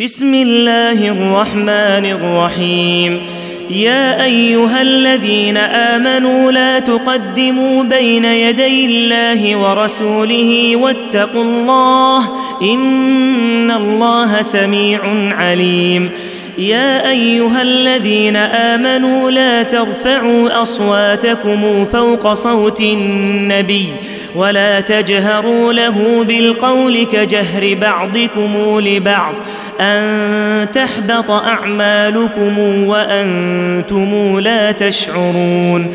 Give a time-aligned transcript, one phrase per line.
[0.00, 3.20] بسم الله الرحمن الرحيم.
[3.70, 12.24] يا أيها الذين آمنوا لا تقدموا بين يدي الله ورسوله واتقوا الله
[12.62, 15.00] إن الله سميع
[15.32, 16.10] عليم.
[16.58, 23.88] يا أيها الذين آمنوا لا ترفعوا أصواتكم فوق صوت النبي
[24.36, 29.34] ولا تجهروا له بالقول كجهر بعضكم لبعض
[29.80, 35.94] أن تحبط أعمالكم وأنتم لا تشعرون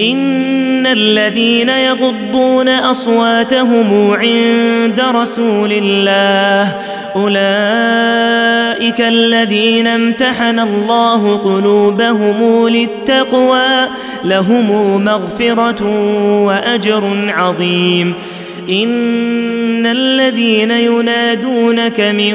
[0.00, 6.76] إن الذين يغضون أصواتهم عند رسول الله
[7.16, 8.63] أولئك
[9.00, 13.88] الذين امتحن الله قلوبهم للتقوى
[14.24, 15.82] لهم مغفرة
[16.44, 18.14] وأجر عظيم.
[19.84, 22.34] ان الذين ينادونك من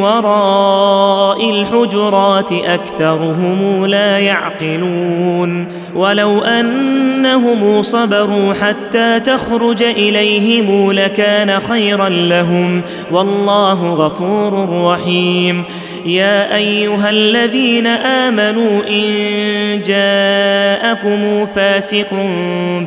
[0.00, 13.94] وراء الحجرات اكثرهم لا يعقلون ولو انهم صبروا حتى تخرج اليهم لكان خيرا لهم والله
[13.94, 15.64] غفور رحيم
[16.06, 22.14] يا ايها الذين امنوا ان جاءكم فاسق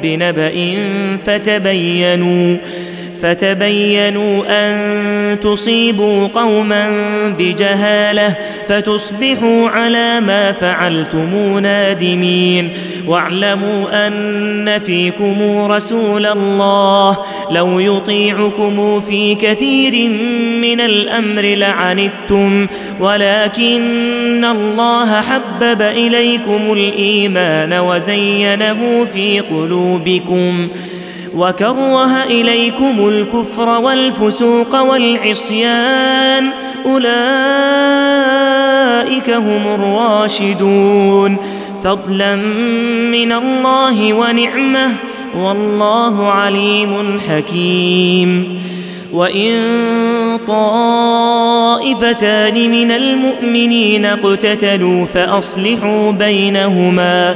[0.03, 0.77] بنبأ
[1.25, 2.57] فتبينوا
[3.21, 6.89] فتبينوا أن تصيبوا قوما
[7.39, 8.35] بجهالة
[8.67, 12.69] فتصبحوا على ما فعلتم نادمين.
[13.07, 17.17] واعلموا أن فيكم رسول الله.
[17.51, 20.09] لو يطيعكم في كثير
[20.61, 22.67] من الأمر لعنتم.
[22.99, 30.67] ولكن الله حبب إليكم الإيمان وزينه في قلوبكم.
[31.35, 36.49] وكره إليكم الكفر والفسوق والعصيان.
[36.85, 37.09] أولئك
[39.29, 41.37] هم الراشدون.
[41.83, 42.35] فضلا
[43.11, 44.91] من الله ونعمة.
[45.37, 48.61] والله عليم حكيم.
[49.13, 49.59] وإن
[50.47, 57.35] طائفتان من المؤمنين اقتتلوا فأصلحوا بينهما.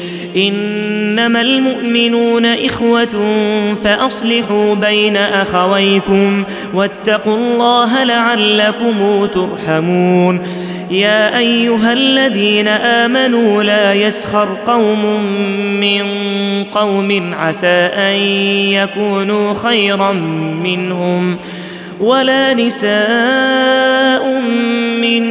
[0.35, 3.25] إنما المؤمنون إخوة
[3.83, 6.43] فأصلحوا بين أخويكم
[6.73, 10.41] واتقوا الله لعلكم ترحمون.
[10.91, 15.23] يا أيها الذين آمنوا لا يسخر قوم
[15.79, 16.03] من
[16.63, 18.15] قوم عسى أن
[18.75, 20.11] يكونوا خيرا
[20.63, 21.37] منهم
[21.99, 24.39] ولا نساء
[25.01, 25.21] من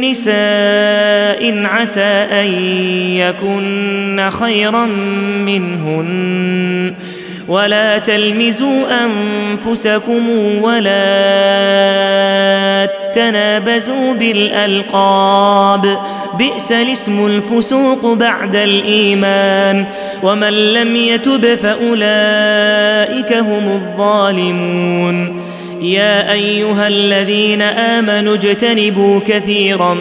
[0.00, 0.79] نساء
[1.42, 2.46] عسى ان
[3.16, 4.86] يكن خيرا
[5.46, 6.94] منهن
[7.48, 10.28] ولا تلمزوا انفسكم
[10.62, 11.00] ولا
[13.14, 15.98] تنابزوا بالالقاب
[16.38, 19.84] بئس الاسم الفسوق بعد الايمان
[20.22, 25.39] ومن لم يتب فاولئك هم الظالمون
[25.80, 29.94] يا أيها الذين آمنوا اجتنبوا كثيرا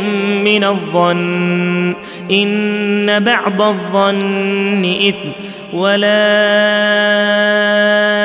[0.43, 1.95] من الظن
[2.31, 5.29] إن بعض الظن إثم
[5.73, 6.09] ولا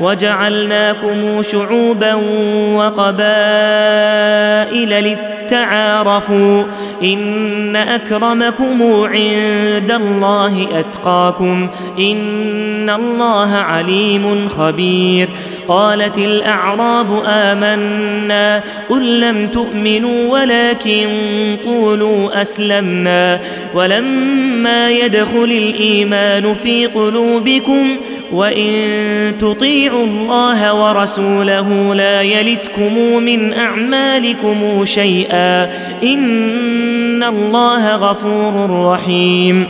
[0.00, 2.14] وجعلناكم شعوبا
[2.74, 3.16] وقبائل
[5.46, 6.64] للتعارفوا
[7.02, 11.68] إن أكرمكم عند الله أتقاكم
[11.98, 15.28] إن الله عليم خبير
[15.68, 21.06] قالت الأعراب آمنا قل لم تؤمنوا ولكن
[21.66, 23.40] قولوا أسلمنا
[23.74, 27.96] ولما يدخل الإيمان في قلوبكم
[28.32, 35.64] وان تطيعوا الله ورسوله لا يلتكم من اعمالكم شيئا
[36.02, 39.66] ان الله غفور رحيم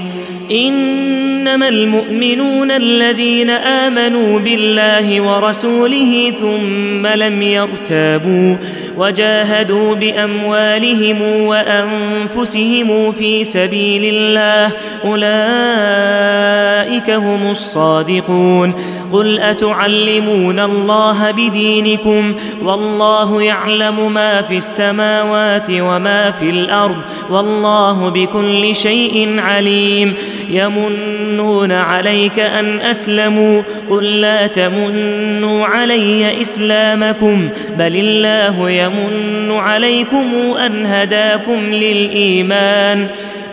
[0.51, 8.57] انما المؤمنون الذين امنوا بالله ورسوله ثم لم يرتابوا
[8.97, 14.73] وجاهدوا باموالهم وانفسهم في سبيل الله
[15.05, 16.76] اولئك
[17.11, 18.73] هم الصادقون.
[19.13, 26.97] قل أتعلمون الله بدينكم؟ والله يعلم ما في السماوات وما في الأرض.
[27.31, 30.15] والله بكل شيء عليم.
[30.51, 33.63] يمنون عليك أن أسلموا.
[33.91, 37.49] قل لا تمنوا علي إسلامكم.
[37.79, 40.25] بل الله يمن عليكم
[40.67, 43.09] أن هداكم للإيمان.